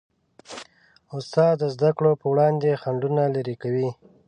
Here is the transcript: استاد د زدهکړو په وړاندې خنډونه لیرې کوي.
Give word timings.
استاد 1.17 1.53
د 1.59 1.63
زدهکړو 1.75 2.11
په 2.21 2.25
وړاندې 2.33 2.79
خنډونه 2.81 3.23
لیرې 3.35 3.55
کوي. 3.63 3.89